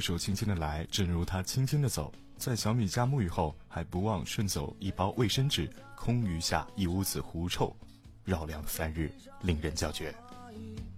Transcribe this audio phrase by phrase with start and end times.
[0.00, 2.12] 手轻轻的来，正如他轻轻的走。
[2.36, 7.76] 在小米家沐浴后，还不忘顺走一包卫生纸，空余下一屋子狐臭，
[8.24, 10.14] 绕梁三日，令人叫绝。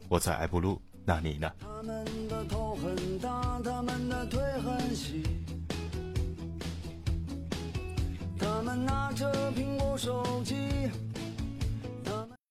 [0.09, 1.53] 我在埃布路，那你呢？
[1.59, 5.25] 他们的头很大，他们的腿很细，
[8.39, 10.55] 他们拿着苹果手机。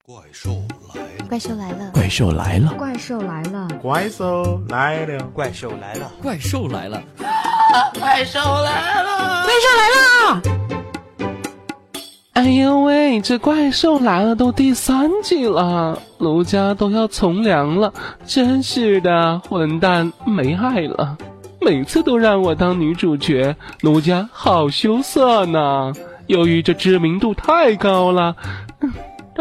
[0.04, 0.50] 怪兽
[0.96, 1.28] 来了！
[1.30, 2.72] 怪兽来了，怪兽来了！
[2.74, 3.68] 怪兽来了！
[3.80, 5.32] 怪兽来了！
[5.32, 6.12] 怪兽来了！
[6.24, 7.04] 怪兽来了！
[8.00, 9.46] 怪兽来了！
[9.46, 10.42] 怪兽来了！
[12.34, 17.94] 哎呦喂，这怪兽来了都第三季了，卢家都要从良了，
[18.26, 21.16] 真是的，混蛋没爱了，
[21.62, 25.94] 每次都让我当女主角，卢家好羞涩呢。
[26.28, 28.36] 由于这知名度太高了，
[28.80, 28.92] 嗯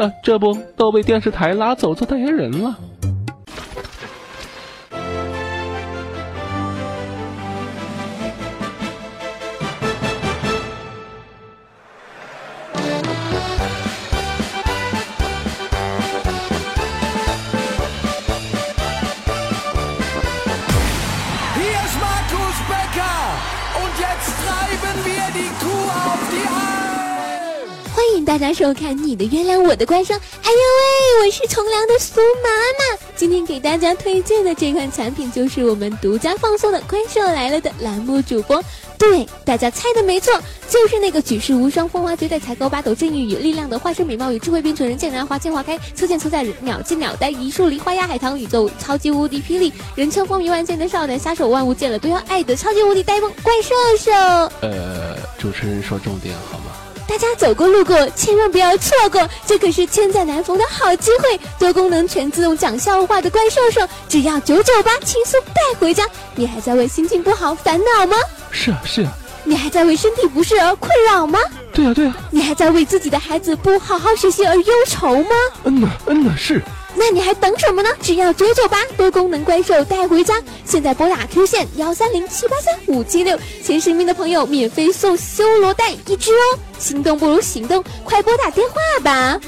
[0.00, 2.74] 这这不都被电视台拉走做代言人了。
[28.30, 30.14] 大家收看《你的月亮我的怪兽》。
[30.16, 30.56] 哎呦
[31.20, 32.96] 喂，我是从良的苏妈妈。
[33.16, 38.62] 今天给大家推荐的这款产品就是我们独家放送的《怪兽来了》的栏目主播。
[38.96, 40.32] 对，大家猜的没错，
[40.68, 54.12] 就是那个举世无双、风华绝代、才高八斗、正义与力量的化身美貌与智慧并存人，见人爱花见花开，车见车载，鸟见鸟呆，一树梨花压海棠宇宙，超级无敌霹雳，人称风靡万千的少男杀手，万物见了都要爱的超级无敌呆萌怪兽兽。
[54.60, 56.66] 呃，主持人说重点好吗？
[57.10, 61.40] 大家走过路过，千万不要错过，这可是千载难逢的好机会！
[61.58, 66.06] 多功能全自动讲笑话的怪兽兽，只要九九八，轻松带回家。
[66.36, 68.16] 你还在为心情不好烦恼吗？
[68.52, 69.12] 是啊是啊，
[69.42, 71.40] 你还在为身体不适而困扰吗？
[71.74, 75.30] 对啊对啊，你还在为自己的孩子不好好学习而忧愁吗？
[75.64, 76.62] 嗯呐嗯呐是。
[76.94, 77.88] 那你还等什么呢？
[78.02, 80.34] 只要九九八，多功能怪兽带回家。
[80.64, 86.58] 现在拨打 Q 线幺三零七八三五七六，前十名的朋友免费送修罗蛋一只哦。
[86.78, 89.40] 心动不如行动，快拨打电话吧。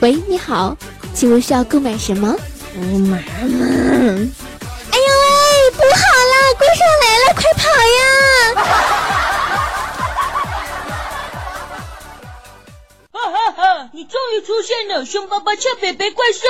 [0.00, 0.76] 喂，你好，
[1.14, 2.34] 请问需要购买什么？
[2.74, 6.00] 我妈妈，哎呦喂，不好
[6.32, 7.62] 了，怪兽来了，快跑
[7.96, 8.95] 呀！
[13.96, 16.40] 你终于出现了，凶巴巴俏北北怪兽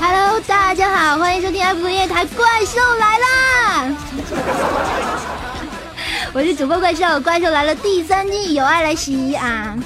[0.00, 3.96] ！Hello，大家好，欢迎收听 F 音乐台，怪兽来啦！
[6.32, 9.78] 我是主播怪兽，怪兽来了第三季，有爱来袭啊！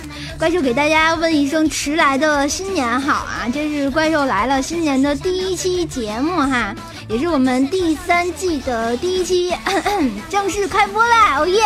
[0.43, 3.47] 怪兽给大家问一声迟来的新年好啊！
[3.55, 6.75] 这是怪兽来了新年的第一期节目哈，
[7.09, 9.55] 也是我们第三季的第一期，
[10.29, 11.39] 正式开播啦！
[11.39, 11.63] 哦耶！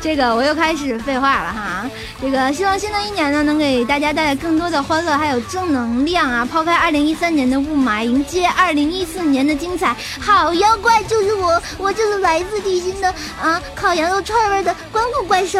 [0.00, 1.90] 这个我又开始废话了哈，
[2.22, 6.44] 这个希望新的一年呢能给大家带来更多的欢乐，还有正能量啊！
[6.48, 9.96] 抛开二零一三年的雾霾，迎接二零一四年的精彩。
[10.20, 15.58] 好妖怪就是我，我就是来自地心的啊，烤羊肉串味的光谷怪兽。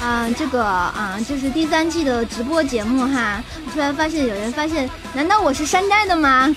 [0.00, 3.42] 啊，这个啊，就是第三季的直播节目哈。
[3.72, 6.54] 突然发现有人发现，难道我是山寨的吗？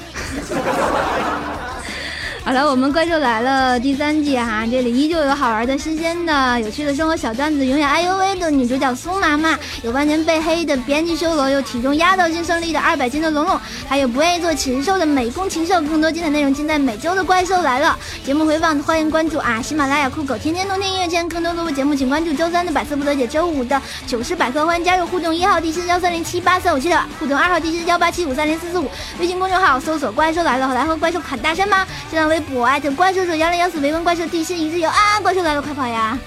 [2.45, 15.81] 好了，我们怪兽来了第三季哈，这里依旧有好玩的、新鲜的、有趣的生活小段子，永远哎呦喂的女主角苏妈妈，有万年被黑的编辑修罗，有体重压倒性胜利的二百斤的龙龙，还有不愿意做禽兽的美工禽兽。
[15.81, 28.87] 更多精彩内容尽在每周的怪兽来了节目回放，欢迎关注啊喜马拉雅酷狗天天动听音乐圈，更多录播节目请关注周三的百思不得解，周五的糗事百科，欢迎加入互动一号 D 四幺三零七八三五七六，互动二号 D 四幺八七五三零四四五，
[29.19, 31.87] 微信公众号搜索怪兽来了，来和怪兽侃大山吗？
[32.11, 35.17] 新浪微微博艾特怪兽手幺零幺四，围观怪兽地心一日游啊！
[35.21, 36.17] 怪兽来了，快跑呀！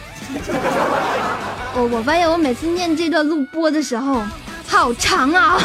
[1.74, 4.22] 我我发现我每次念这段录播的时候，
[4.66, 5.60] 好长啊！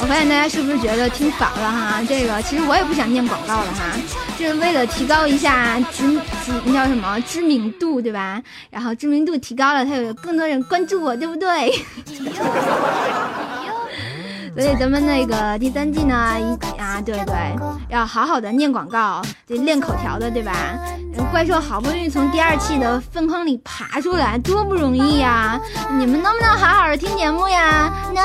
[0.00, 2.02] 我发现大家是不是觉得听烦了哈？
[2.08, 3.84] 这个其实我也不想念广告了哈，
[4.38, 8.42] 就是为了提高一下知知那叫什么知名度对吧？
[8.70, 11.72] 然后知名度提高了，才有更多人关注我，对不对？
[14.56, 17.34] 所以咱们那个第三季呢，一啊对对，
[17.88, 20.78] 要好好的念广告，得练口条的，对吧？
[21.32, 25.60] 怪兽好不容易从第二期的粪坑里爬出来，多不容易呀！
[25.98, 27.92] 你们能不能好好的听节目呀？
[28.14, 28.22] 能。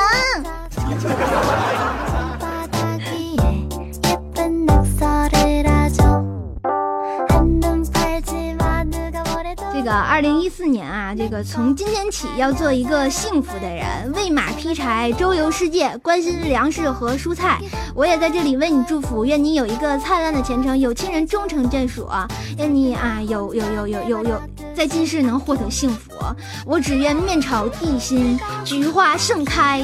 [9.80, 17.58] 这个二零一四年啊，这个从今天起要做一个幸福的人，喂马劈柴，周游世界，关心粮食和蔬菜。
[17.94, 22.06] 我也在这里为你祝福，愿你有一个灿烂的前程，有亲人终成眷属，
[22.58, 24.42] 愿你啊有有有有有有
[24.74, 26.10] 在今世能获得幸福。
[26.66, 29.82] 我只愿面朝地心，菊花盛开。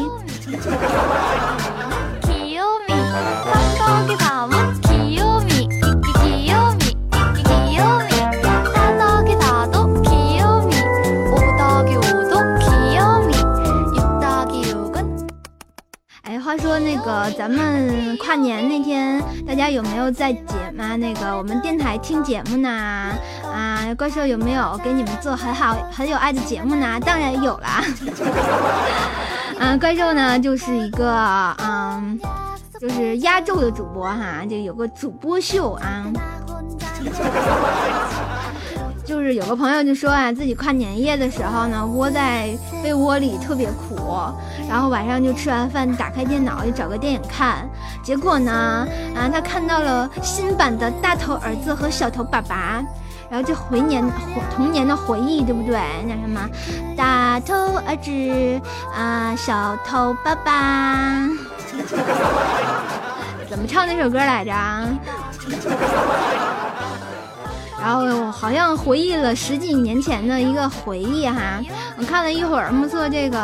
[17.49, 22.69] 咱们跨年那天，大家有没有在节目那个我们电台听节目呢？
[23.45, 26.99] 啊，怪兽有没有给你们做很好很有爱的节目呢？
[26.99, 27.85] 当然有啦。
[29.61, 32.19] 嗯， 怪兽呢就是一个嗯，
[32.81, 36.05] 就是压轴的主播哈，就有个主播秀啊。
[39.07, 42.49] 就是有个朋友就说啊，自己跨年夜的时候呢，窝在
[42.83, 43.97] 被窝里特别苦，
[44.69, 47.69] 然后晚上就吃完饭打开电脑就找个电影看，
[48.03, 52.85] 结果呢，啊，他看到了新版的大头儿子和小头爸爸，
[53.31, 54.05] 然后就回年
[54.55, 55.81] 童年的回忆，对不对？
[56.05, 56.41] 那什么，
[56.97, 57.55] 大头
[57.87, 58.61] 儿子
[58.93, 61.29] 啊，小头爸爸，
[63.49, 64.53] 怎么唱那首歌来着？
[67.81, 71.61] 然后好像回忆了十几年前的一个回忆哈，
[71.99, 73.39] 我看了一会儿，目测这个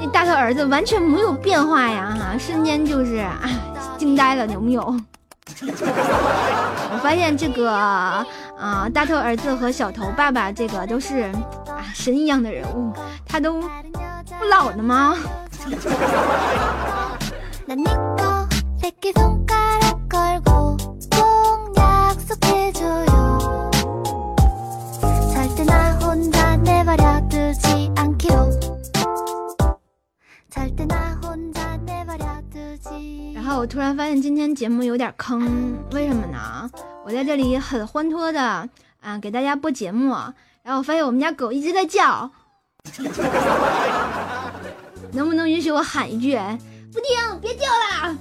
[0.00, 3.38] 那大头儿子完全没有变化呀哈，瞬间就是啊
[3.96, 4.82] 惊呆了，有没有？
[5.60, 8.24] 我发现这个啊
[8.92, 11.22] 大头儿子和小头爸爸这个都是
[11.66, 12.92] 啊神一样的人物，
[13.26, 15.16] 他都不老的吗？
[33.48, 36.70] 后我突然发现今天节目有点坑，为什么呢？
[37.04, 38.68] 我在这里很欢脱的
[39.00, 40.10] 啊给大家播节目，
[40.62, 42.30] 然后我发现我们家狗一直在叫，
[45.12, 46.38] 能不能允许我喊一句？
[46.92, 48.14] 不听，别叫啦！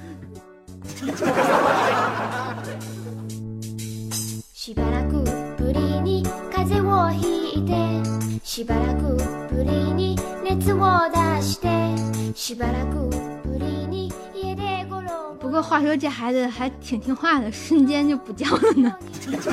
[15.40, 18.92] 不过话说这孩子还挺听话的，瞬间就不叫了呢。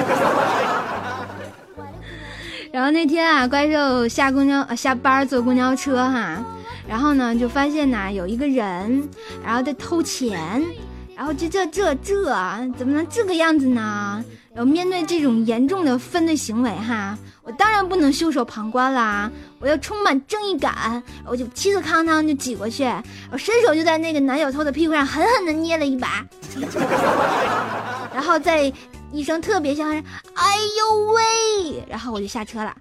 [2.72, 6.42] 然后那天啊，怪兽下公交下班坐公交车哈，
[6.88, 9.08] 然后呢就发现呐有一个人，
[9.44, 10.60] 然后在偷钱，
[11.16, 12.24] 然后这这这这
[12.76, 14.24] 怎么能这个样子呢？
[14.52, 17.16] 然后面对这种严重的犯罪行为哈。
[17.42, 19.30] 我当然不能袖手旁观啦！
[19.64, 22.84] 我要充满正义感，我就气得康康就挤过去，
[23.32, 26.22] 我伸手就在那个男小偷的屁股上狠狠的捏了一把，
[28.12, 28.70] 然后再
[29.10, 30.04] 一声特别响声
[30.36, 32.76] “哎呦喂”，然后我就下车了。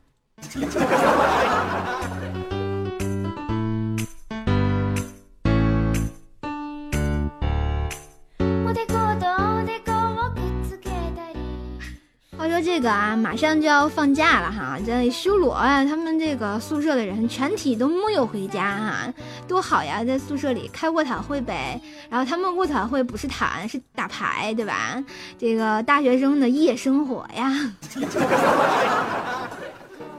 [12.35, 19.13] 话话说这个啊，马上就要放假了哈，在修罗啊，他们这个宿舍的人全体都没有回家哈，
[19.45, 21.79] 多好呀，在宿舍里开卧谈会呗。
[22.09, 25.03] 然后他们卧谈会不是谈，是打牌，对吧？
[25.37, 27.51] 这个大学生的夜生活呀。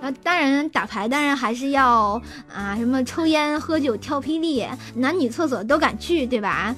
[0.03, 2.21] 然后当然打牌，当然还是要
[2.55, 6.77] 啊，什么抽烟、喝酒、跳霹雳，男女厕所都敢去，对吧？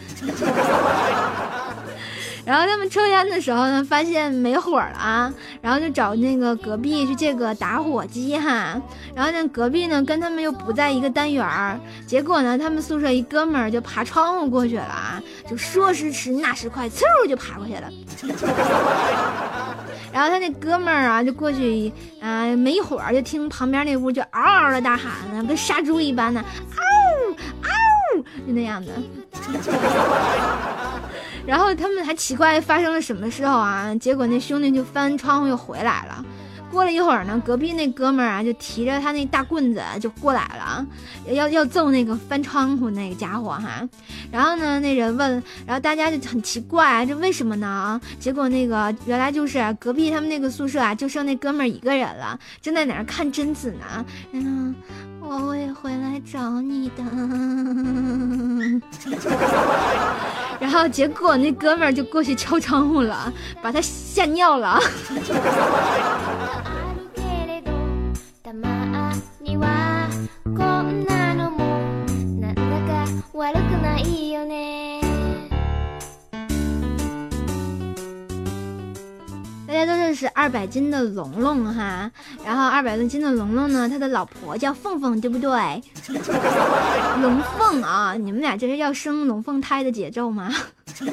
[2.47, 8.81] 然后他们抽烟的时候呢，发现没火了啊，然后就找那个隔壁去借个打火机哈。
[9.15, 17.91] 然后那隔壁呢跟他们又不在一个单元儿，结果呢他们宿舍一哥们儿就爬窗户过去了啊，就说时迟那时快，嗖就爬过去了。
[20.13, 26.47] 然后他那哥们儿啊就过去啊，没一会儿就听旁边那屋就嗷嗷的大喊呢，跟杀猪一般的，嗷
[27.63, 28.93] 嗷就那样的。
[31.47, 33.95] 然后他们还奇怪发生了什么时候啊？
[33.95, 36.25] 结果那兄弟就翻窗户又回来了。
[36.69, 40.85] 过了一会儿呢，隔壁那哥们儿啊就提着他那大棍子就过来了，
[41.33, 43.89] 要要揍那个翻窗户那个家伙哈。
[44.33, 48.01] 然后呢，那人问，然后大家就很奇怪，这为什么呢啊？
[48.19, 54.05] 结果那个原来就是隔壁他们那个宿舍啊，就剩那哥们儿一个人了，正在那儿看贞子呢。
[54.33, 54.75] 嗯，
[55.29, 57.03] 我会回来找你的。
[60.61, 63.31] 然后结果那哥们儿就过去敲窗户了，
[63.61, 64.81] 把他吓尿了。
[79.67, 82.11] 大家都认识二百斤的龙龙哈，
[82.45, 85.51] 然后二百多斤的龙龙呢，他的老婆叫凤凤，对不对？
[87.21, 90.49] 龙凤啊，你们俩这是要生龙凤胎的节奏吗？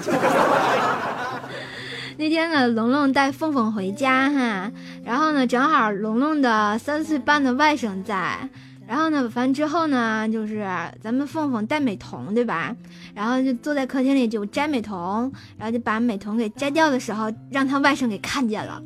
[2.18, 4.72] 那天呢，龙龙带凤凤回家哈，
[5.04, 8.48] 然后呢，正好龙龙的三岁半的外甥在。
[8.86, 10.68] 然后呢，完之后呢，就是
[11.02, 12.76] 咱们凤凤戴美瞳，对吧？
[13.16, 18.82] 然后就坐在客厅里就摘美瞳，然后就把美瞳给摘掉的时候，让他外甥给看见了，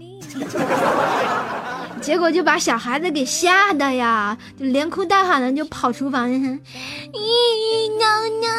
[1.99, 6.37] 结果就把小孩子给吓得呀，就连哭带喊的就跑厨房去。
[6.37, 8.53] 咦，娘娘，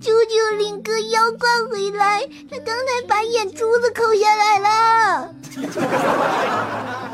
[0.00, 2.20] 舅舅领个妖怪回来，
[2.50, 5.34] 他刚才把眼珠子抠下来了。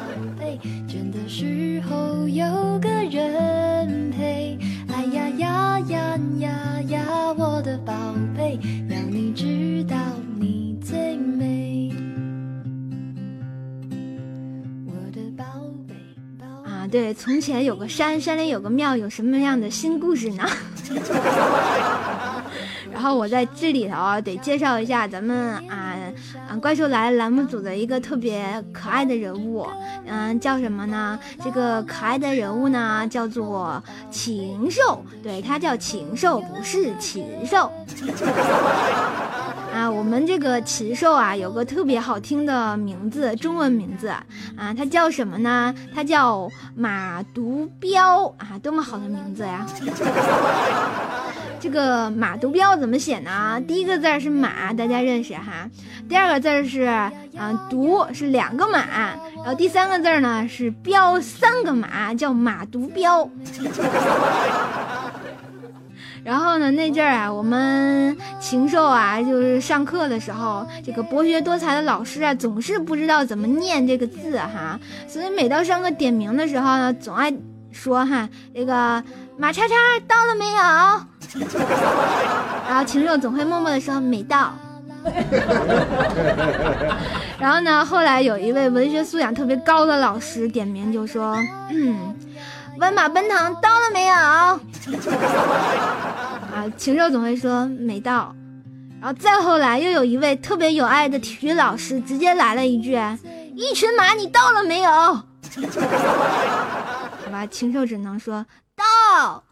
[1.39, 2.47] 时候有
[2.81, 7.93] 个人陪，哎呀呀呀呀呀，我的宝
[8.35, 9.95] 贝，要你知道
[10.41, 11.93] 你最美。
[14.87, 15.45] 我的宝
[15.87, 15.95] 贝，
[16.39, 20.49] 宝贝啊，对，从前有个山，山里有个庙，有什么样的新故事呢？
[22.97, 25.93] 然后我在这里头，得介绍一下咱们啊
[26.49, 29.67] 啊怪兽来栏目组的一个特别可爱的人物，
[30.07, 31.19] 嗯，叫什么呢？
[31.45, 37.71] 这个可爱的人物呢，叫做禽兽，对，他叫禽兽，不是禽兽。
[39.77, 44.25] 啊，我们这个禽兽啊，有个特别好听的名字，中文名字啊，
[44.75, 45.75] 它叫什么呢？
[45.95, 49.67] 它叫马毒彪啊，多么好的名字呀！
[51.61, 53.61] 这个马毒彪怎么写呢？
[53.69, 55.69] 第一个字是马，大家认识哈。
[56.09, 57.13] 第二个字是啊，
[57.69, 58.79] 毒是两个马，
[59.37, 63.29] 然后第三个字呢是彪，三个马，叫马毒彪。
[66.27, 77.33] 然后呢，那阵儿啊，我们禽兽啊，就是上课的时候，这个博学多才的老师啊，总是不知道怎么念这个字哈，所以每到上课点名的时候呢，总爱
[77.71, 79.01] 说哈，这个
[79.39, 79.75] 马叉叉
[80.09, 80.57] 到了没有？
[82.69, 84.53] 然后禽兽总会默默的说没到。
[87.39, 91.37] 然后呢，后来有一位文学素养特别高的老师点名就说，
[91.71, 92.13] 嗯。
[92.79, 94.15] 万马奔腾到了没有？
[96.57, 98.35] 啊，禽兽总会说没到。
[99.01, 102.99] 然后再后来又有一位特别有爱的体育老师直接来了一句
[103.55, 104.91] ：“一群马，你到了没有？”
[107.25, 109.43] 好吧，禽兽只能说到。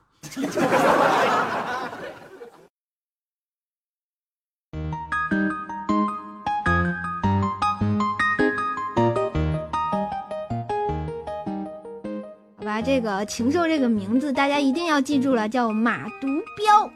[12.75, 16.27] 啊这个禽兽这个名字，大家一定要记住了，叫马毒
[16.57, 16.91] 彪。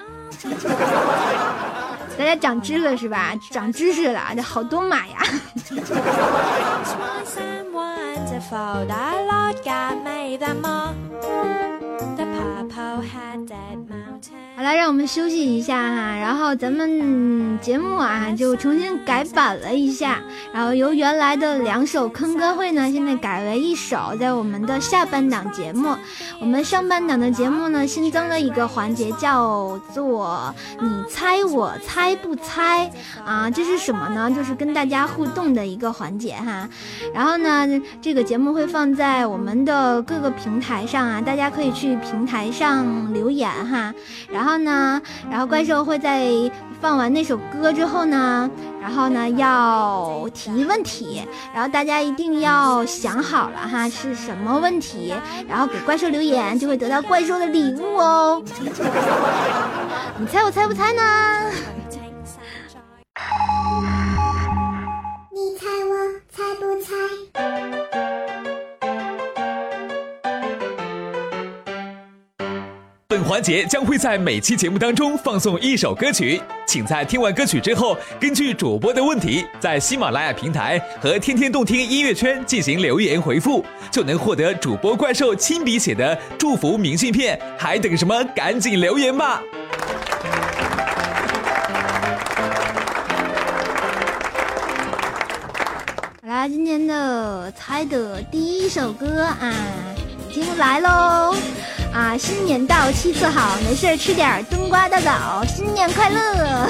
[2.18, 3.32] 大家长知了是吧？
[3.52, 5.18] 长知识了，这好多马呀！
[14.58, 20.18] 好了，让我们休息一下哈，然后咱们节目啊就重新改版了一下，
[20.52, 25.94] 然后由原来的两首坑歌会呢，现在改为一首，在我们的下半档节目。
[26.40, 32.90] 我们上半档的节目呢，新增了一个环节，叫做“你猜我猜不猜”
[33.24, 34.28] 啊，这是什么呢？
[34.28, 36.68] 就是跟大家互动的一个环节哈。
[37.14, 37.64] 然后呢，
[38.02, 43.94] 这个节目会放在我们的各个平台上啊，大家可以去平台上留言哈。
[44.32, 46.26] 然后然后呢，然后怪兽会在
[46.80, 48.48] 放完那首歌之后呢，
[48.80, 55.12] 然后呢要提问题，然后大家一定要想好了哈是什么问题，
[55.46, 58.42] 然后给怪兽留言就会得到怪兽的礼物哦。
[60.18, 61.02] 你猜我猜不猜呢？
[65.30, 65.92] 你猜我
[66.30, 67.77] 猜不猜？
[73.28, 87.38] 环节将会在每期节目当中放送一首歌曲，请在听完歌曲之后，根据主播的问题，在喜马拉雅平台和天天动听音乐圈进行留言回复，就能获得主播怪兽亲笔写的祝福明信片。
[87.58, 88.24] 还等什么？
[88.34, 89.42] 赶紧留言吧！
[96.22, 99.52] 好啦，今天的猜的第一首歌啊，
[100.30, 101.36] 已经来喽！
[101.92, 106.68] 啊，新年到，气色好，没事吃点冬瓜大枣，新年快乐！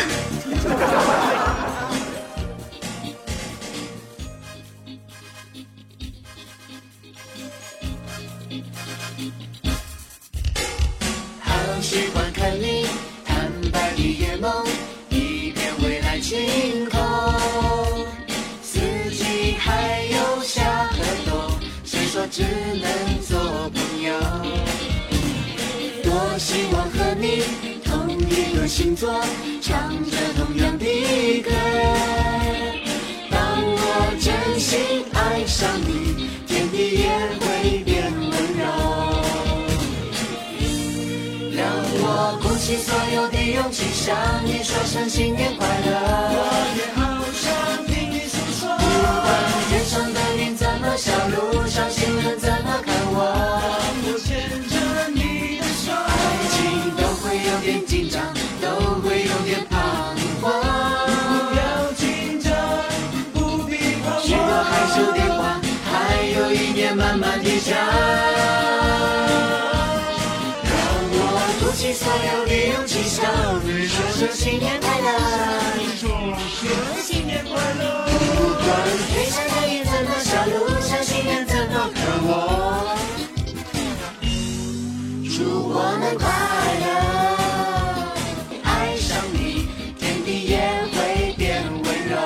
[11.40, 12.86] 好喜欢看你
[13.24, 14.66] 坦白的眼眸，
[15.10, 16.98] 一片蔚蓝晴空。
[18.62, 18.78] 四
[19.10, 20.96] 季还有夏和
[21.30, 23.17] 冬，谁说只能
[28.68, 29.08] 星座，
[29.62, 30.84] 唱着同样的
[31.40, 31.50] 歌。
[33.30, 33.80] 当我
[34.20, 34.78] 真心
[35.14, 37.08] 爱上你，天地也
[37.40, 38.62] 会变温柔。
[41.56, 41.64] 让
[42.02, 45.90] 我鼓起所有的勇气，向你说声新年快乐。
[46.30, 46.36] 我
[46.76, 47.48] 也好想
[47.86, 48.84] 听你诉说，不
[49.24, 49.26] 管
[49.70, 51.87] 天上的云怎么笑，路上
[86.16, 86.26] 快
[86.80, 86.86] 乐。
[88.62, 89.68] 爱上你，
[89.98, 90.60] 天地也
[90.92, 92.16] 会变温柔。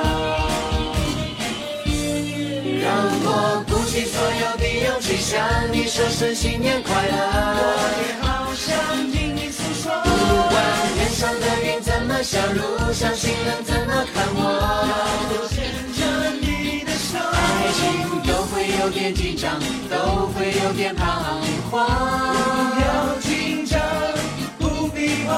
[2.83, 2.87] 让
[3.25, 5.40] 我鼓起所有的勇气，向
[5.73, 7.16] 你说声新年快乐。
[7.55, 7.61] 我
[8.03, 8.75] 也好想
[9.11, 10.09] 听你诉说，不
[10.51, 10.55] 管
[10.97, 14.40] 天上的云怎么笑，路上行人怎么看我，
[15.31, 15.57] 我牵
[15.97, 16.01] 着
[16.40, 17.81] 你的手，爱情
[18.27, 21.40] 都会有点紧张，都会有点彷
[21.71, 22.82] 徨。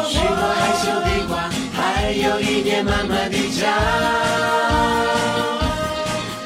[0.09, 1.33] 许多害羞的话，
[1.73, 3.63] 还有一年慢慢的讲。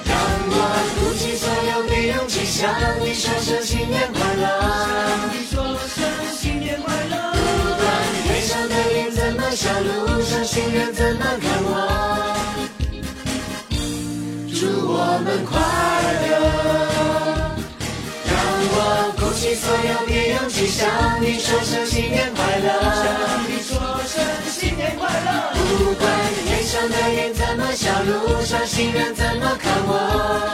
[0.05, 0.13] 让
[0.51, 0.55] 我
[0.99, 2.69] 鼓起所有的勇气，向
[3.01, 4.45] 你说声新年快乐。
[4.89, 5.55] 向你说
[5.89, 5.97] 声
[6.39, 7.15] 新年快乐。
[7.33, 7.37] 不
[7.77, 7.83] 管
[8.25, 11.75] 天上的云怎么笑，路上行人怎么看我，
[14.53, 14.61] 祝
[14.93, 15.51] 我们快
[16.29, 16.33] 乐。
[18.27, 18.33] 让
[18.71, 18.77] 我
[19.19, 20.89] 鼓起所有的勇气，向
[21.21, 23.38] 你说声新年快乐。
[25.79, 26.11] 不管
[26.45, 30.51] 天上的云怎么笑，路上行人怎么看我，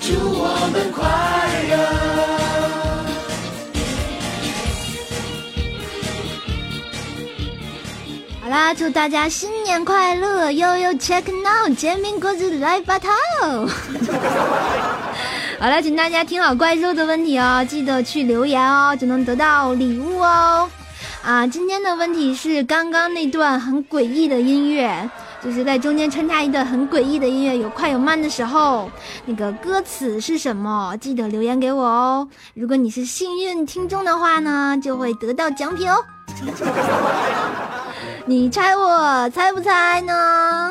[0.00, 1.04] 祝我们快
[1.70, 1.76] 乐。
[8.42, 10.50] 好啦，祝大家新年快乐！
[10.50, 13.10] 悠悠 check now，煎饼果子来把套。
[15.60, 20.68] 好了，请大家听好怪兽的问题哦，记得去留言哦，就能得到礼物哦。
[21.26, 25.10] 啊，今天的问题是刚刚那段很诡异的音乐，
[25.42, 28.88] 就是在中间穿插一段很诡异的音乐，有快有慢的时候，
[29.24, 30.96] 那个歌词是什么？
[30.98, 32.28] 记得留言给我哦。
[32.54, 35.96] 如果你是幸运听众的话呢，就会得到奖品哦。
[38.24, 40.70] 你猜我猜不猜呢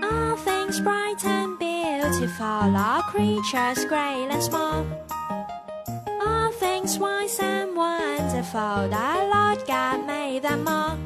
[0.00, 2.74] ？All things bright and beautiful.
[2.74, 4.84] all creatures great and small.
[6.58, 10.96] Things wise and wonderful, the Lord God made them all.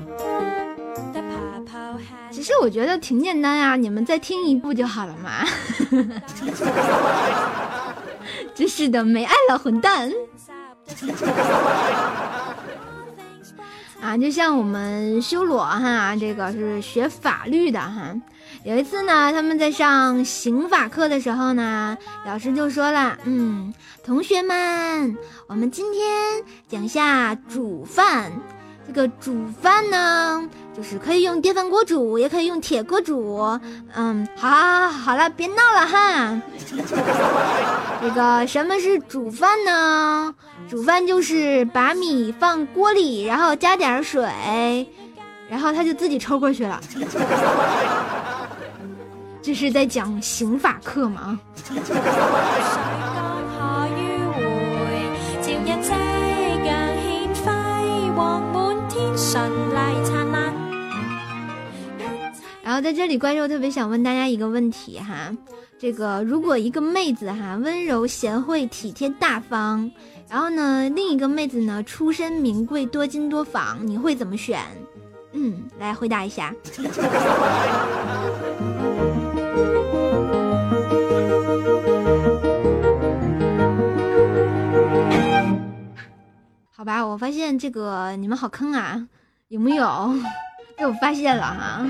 [2.30, 5.44] 其实我觉得挺简单呀、你们再听一部就好了嘛。
[8.54, 10.10] 真是的，没爱了，混蛋！
[14.00, 18.14] 啊，就像我们修罗哈，这个是学法律的哈。
[18.64, 25.16] 有一次呢，他们在上刑法课的时候呢，老师就说了，嗯，同学们，
[25.48, 28.30] 我们今天讲下煮饭。
[28.86, 33.58] 这个煮饭呢，就是可以用电饭锅煮，也可以用铁锅煮。
[33.94, 36.40] 嗯，好，好，好，了，别闹了哈。
[38.00, 40.32] 这个什么是煮饭呢？
[40.70, 44.88] 煮饭就是把米放锅里，然后加点水，
[45.48, 46.80] 然后它就自己抽过去了。
[49.42, 51.38] 这是在讲刑法课吗？
[62.64, 65.36] 然后在这里，怪兽特别想问大家一个问题哈，
[65.78, 69.90] 这个如果一个妹子哈温柔贤惠、体贴大方，
[70.30, 74.60] 然后呢另一个妹子呢出身名贵、多金多房，你会怎么选？
[75.32, 76.54] 嗯，来回答一下。
[86.82, 89.00] 好吧，我发现这个你们好坑啊，
[89.46, 90.12] 有没有？
[90.76, 91.86] 被我发现了哈。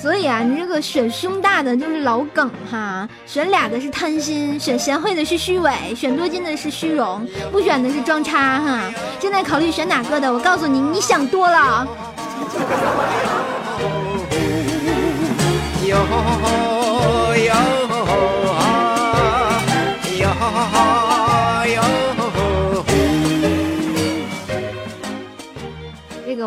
[0.00, 8.94] 所以啊，你这个选胸大的就是老梗哈，选俩的是贪心，选贤惠的是虚伪，选多金的是虚荣，不选的是装叉哈。
[9.18, 10.32] 现在考虑选哪个的？
[10.32, 11.84] 我告诉你，你想多了。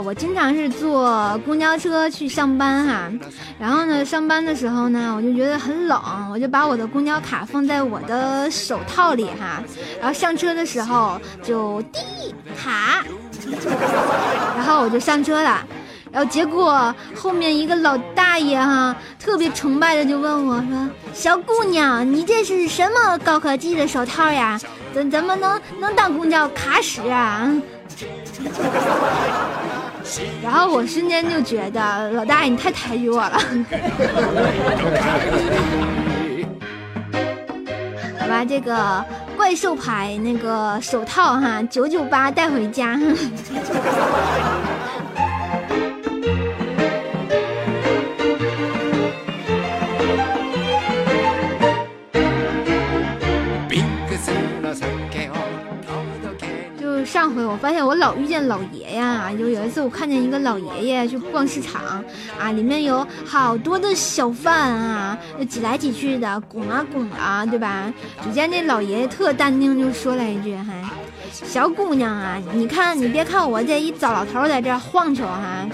[0.02, 3.12] 我经常是坐公交车去上班哈，
[3.60, 6.00] 然后呢，上班的时候呢，我就觉得很冷，
[6.32, 9.64] 我就把我的公交卡放在我的手套里哈，
[10.00, 12.00] 然后上车的时候就滴
[12.58, 13.04] 卡，
[14.56, 15.66] 然后我就上车了，
[16.12, 24.60] 然后结果后面一个老大爷哈，特别崇拜的就问我说：“小姑娘，你这是什么高科技的手套呀？
[24.94, 27.52] 怎怎么能能当公交卡使啊？”
[30.42, 33.40] 然后我瞬间就觉得老大你太抬举我了，
[38.20, 39.04] 好吧，这个
[39.38, 43.00] 怪兽牌那个手套哈，九九八带回家。
[57.14, 62.04] 上回我发现我老遇见老爷呀，就有一次我看见一个老爷爷去逛市场
[62.40, 67.94] 啊，里面有好多的小贩啊，就挤来挤去的，拱啊拱啊，对吧？
[68.24, 70.74] 只见那老爷爷特淡定，就说了一句：“还
[71.32, 75.68] 小姑娘啊，你看你别看我这一糟老头在这晃悠哈，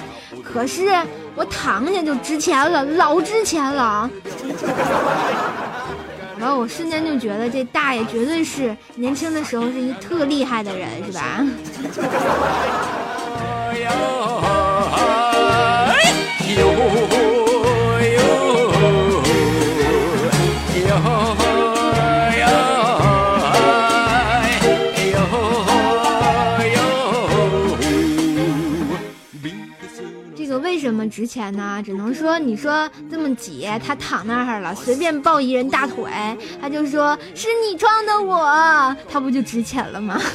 [0.44, 0.90] 可是
[1.36, 4.10] 我躺下就值钱了，老值钱了。”
[6.40, 11.46] 然后我瞬间就觉得这大爷绝对是年轻的时候是一特厉害的人，是吧？
[30.90, 31.82] 什么值钱呢？
[31.86, 36.10] 只能说你说这么挤，他躺那儿了，随便抱一人大腿，
[36.60, 40.20] 他就说是你撞的我，他不就值钱了吗？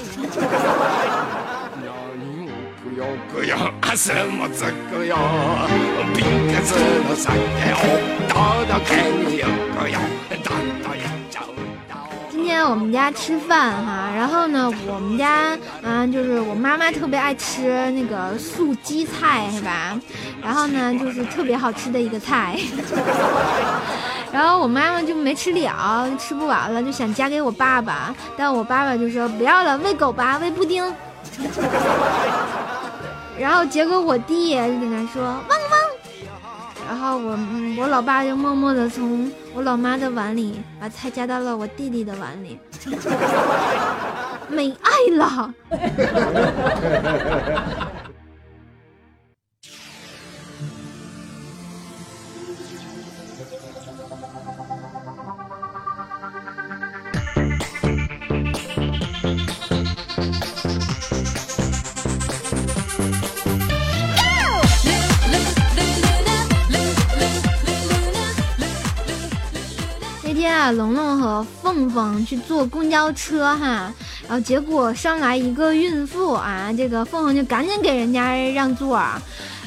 [12.54, 19.98] 天我们家吃饭哈，然后呢，我们家嗯，就是我妈妈特别爱吃那个素鸡菜，是吧？
[20.40, 22.56] 然后呢，就是特别好吃的一个菜。
[24.32, 30.84] 然后我妈妈就没吃了，吃不完了，就想夹给我爸爸，但我爸爸就说不要了，喂狗吧，喂布丁。
[33.36, 35.76] 然后结果我弟就跟他说汪汪，
[36.88, 37.36] 然后我
[37.78, 42.58] 我老爸就默默的从我老妈的碗里把菜夹到了我弟弟的碗里，
[44.50, 45.54] 没爱了。
[70.72, 73.92] 龙龙和凤凤去坐公交车哈，
[74.28, 79.00] 然后结果上来一个孕妇啊，这个凤凤就赶紧给人家让座，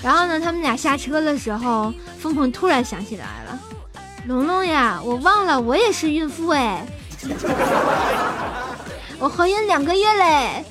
[0.01, 3.59] 然后呢，他们俩下车的时候，凤凤突然想起来了，
[4.27, 6.85] 龙龙呀，我忘了我也是孕妇哎，
[9.19, 10.65] 我怀孕两个月嘞。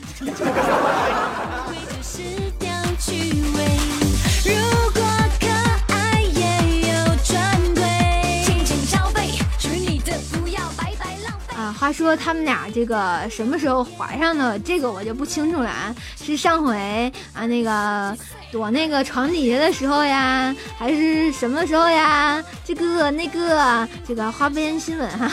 [11.87, 15.94] 话说他们俩这个什么时候怀上的，这个我就不清楚了啊。
[16.20, 18.12] 是上回啊那个
[18.51, 22.42] 躲那个床底下的时候呀，还是什么时候呀？
[22.64, 25.31] 这个那个这个花边新闻哈。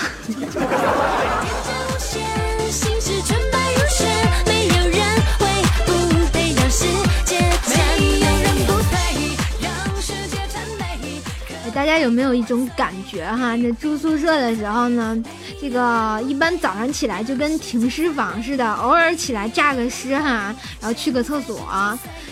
[11.74, 13.58] 大家有没有一种感觉哈？
[13.58, 15.18] 这住宿舍的时候呢，
[15.64, 21.58] 这个一般早上起来就跟停尸房似的，偶尔起来炸个尸哈，然后去个厕所。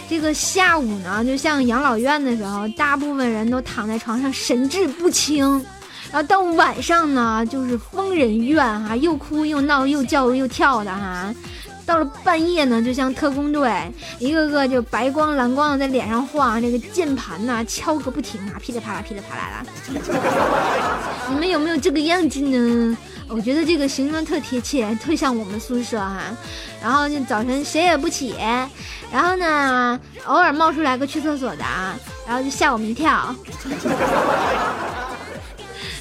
[0.09, 5.45] 这个下午呢，就像养老院的时候，大部分人都躺在床上神志不清。
[6.11, 11.33] 然后到晚上呢，就是疯人院哈，又哭又闹又叫又跳的哈。
[11.85, 13.89] 到了半夜呢，就像特工队，
[14.19, 20.01] 一个个就白光蓝光的在脸上晃，这个键盘呐敲个不停啊，噼里啪啦噼里啪啦的。
[21.31, 22.97] 你们有没有这个样子呢？
[23.33, 26.21] 我觉得这个形容特贴切，特像我们宿舍哈。
[26.81, 28.35] 然后就早晨谁也不起，
[29.11, 31.95] 然后呢，偶尔冒出来个去厕所的，啊，
[32.27, 33.33] 然后就吓我们一跳。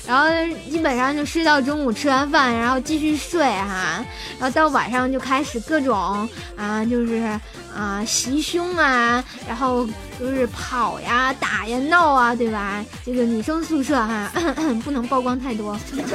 [0.06, 0.26] 然后
[0.68, 4.04] 基本上就睡到中午，吃完饭然后继续睡哈，
[4.40, 7.38] 然后到晚上就开始各种啊，就是
[7.76, 9.87] 啊袭胸啊，然后
[10.18, 12.85] 就是跑呀、打呀、闹啊，对吧？
[13.04, 14.30] 这个女生宿舍哈，
[14.85, 15.78] 不能曝光太多。
[15.92, 16.06] 没有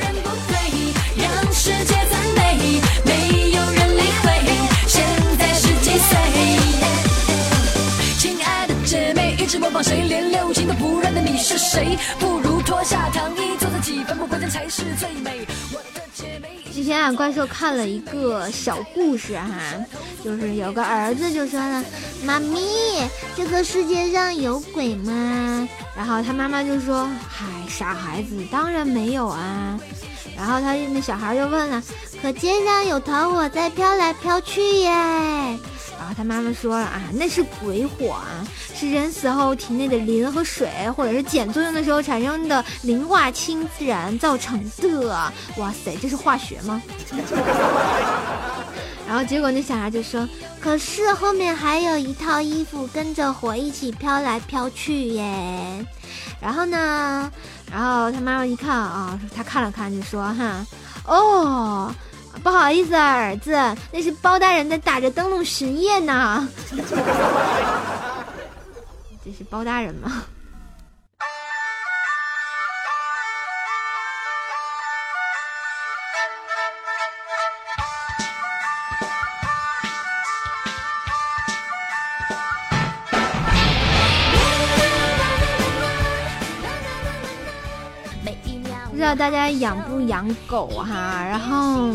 [0.00, 0.70] 人不配
[1.16, 4.26] 让世界赞美，没有人理会
[4.86, 5.04] 现
[5.38, 6.18] 在是几岁。
[8.18, 15.46] 亲爱的姐妹，一直模仿谁，连流行都不认得你是谁，不如脱下糖衣，做自己，返璞归真才是最美。
[15.72, 16.59] 我的姐妹。
[16.72, 19.48] 之前啊，怪兽看了一个小故事哈，
[20.24, 21.84] 就是有个儿子就说了
[22.24, 22.60] ：“妈咪，
[23.36, 29.78] 这个世界上有鬼吗？”然后他妈妈就说：“嗨，傻孩子，当然没有啊。”
[30.36, 31.82] 然后他那小孩就问了
[32.22, 35.58] ：“可街上有团火在飘来飘去耶。”
[36.16, 45.32] 他妈妈说了啊，那是鬼火啊，是人死后体内的磷和水或者是碱作用的时候产生的磷化氢自然造成的。
[45.56, 46.82] 哇塞，这是化学吗？
[49.08, 50.28] 然后结果那小孩就说，
[50.60, 55.84] 可是后面还有一套衣服跟着火一起飘来飘去耶。
[56.40, 57.30] 然后呢，
[57.70, 60.64] 然后他妈妈一看啊，他看了看就说哈，
[61.06, 61.92] 哦。
[62.42, 63.52] 不好意思啊，儿子，
[63.92, 66.48] 那是包大人在打着灯笼巡夜呢。
[69.24, 70.24] 这是包大人吗？
[89.00, 91.24] 知道大家养不养狗哈？
[91.26, 91.88] 然后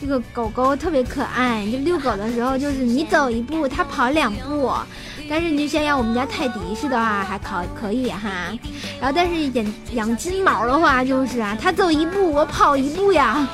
[0.00, 4.72] 这个狗狗特别可爱，就遛狗的时候，就是你走一步，它跑两步。
[5.28, 8.30] 但是你就像养我们家泰迪似的话，还可可以哈。
[9.00, 13.44] 然后但是养养金毛的话，就是啊，它走一步，我跑一步呀。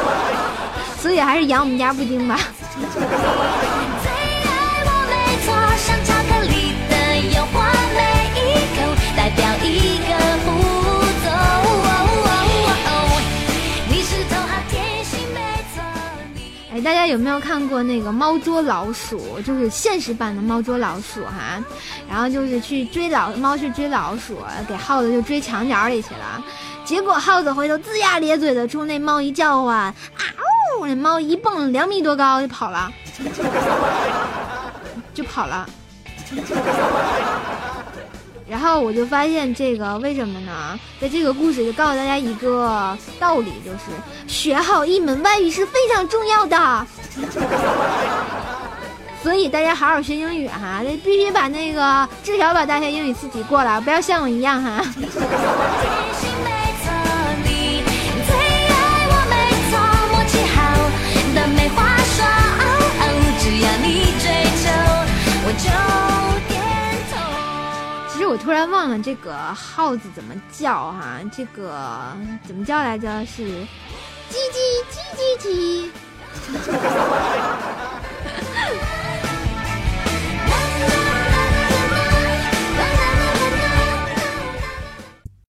[1.00, 2.38] 所以还是养我们家布丁吧。
[16.90, 19.40] 大家有没有看过那个猫捉老鼠？
[19.42, 21.62] 就是现实版的猫捉老鼠哈。
[22.08, 26.44] 然后就是去追老猫去追老鼠，给耗子就追墙角里去了。
[26.84, 29.94] 结果耗子回头龇牙咧嘴的冲那猫一叫唤，啊
[30.80, 30.84] 呜！
[30.84, 32.90] 那猫一蹦两米多高就跑了，
[35.14, 35.64] 就跑了。
[38.50, 40.76] 然后我就发现这个为什么呢？
[41.00, 43.78] 在这个故事就告诉大家一个道理，就是
[44.26, 46.86] 学好一门外语是非常重要的。
[49.22, 54.84] 所以大家好好学英语哈，那必须把那个至少把大学英语四级过了，不要像我一样哈。
[68.30, 68.36] 我。
[68.36, 72.16] 突然忘了这个耗子怎么叫哈、这个
[72.46, 73.26] 怎么叫来着？
[73.26, 74.58] 是叽叽
[74.90, 75.90] 叽叽叽。